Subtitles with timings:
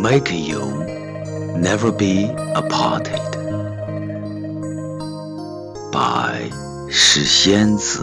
[0.00, 0.64] making you
[1.58, 3.36] never be aparted.
[5.96, 6.50] by
[6.90, 8.02] 是仙子。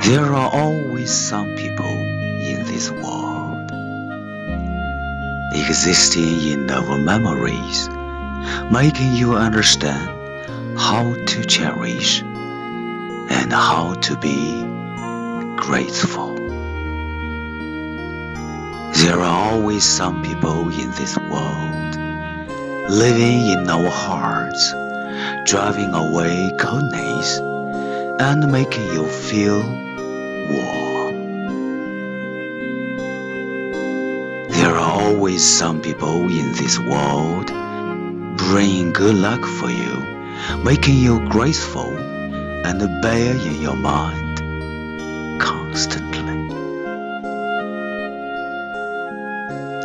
[0.00, 1.96] There are always some people
[2.50, 3.70] in this world,
[5.54, 7.88] existing in our memories,
[8.70, 10.08] making you understand
[10.78, 14.64] how to cherish and how to be
[15.57, 16.35] grateful.
[19.01, 21.95] There are always some people in this world,
[22.89, 24.71] living in our hearts,
[25.49, 27.39] driving away coldness
[28.19, 29.59] and making you feel
[30.53, 31.15] warm.
[34.49, 37.47] There are always some people in this world,
[38.37, 39.95] bringing good luck for you,
[40.63, 44.26] making you graceful and bear in your mind
[45.77, 46.47] constantly.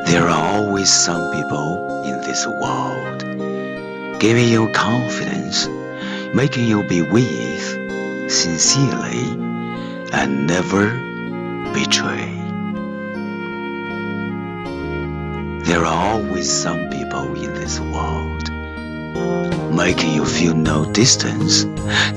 [0.06, 3.20] There are always some people in this world
[4.18, 5.68] giving you confidence,
[6.32, 9.22] making you be with sincerely
[10.14, 10.86] and never
[11.74, 12.32] betray.
[15.66, 18.50] There are always some people in this world
[19.76, 21.64] making you feel no distance,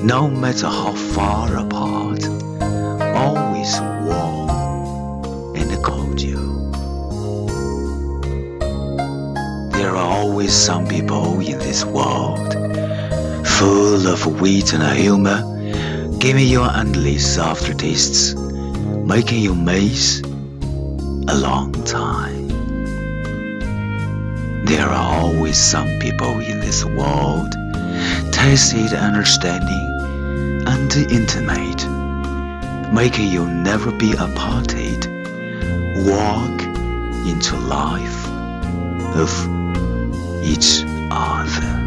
[0.02, 2.45] no matter how far apart,
[3.66, 6.70] always warm and cordial.
[9.72, 12.54] There are always some people in this world
[13.48, 15.42] full of wit and humor,
[16.20, 18.36] giving you endless aftertastes,
[19.06, 20.22] making you miss
[21.28, 22.48] a long time.
[24.66, 27.52] There are always some people in this world,
[28.32, 29.88] tacit understanding
[30.68, 31.95] and intimate,
[32.94, 35.08] making you never be aparted,
[36.06, 36.62] walk
[37.28, 38.28] into life
[39.16, 39.30] of
[40.44, 41.85] each other.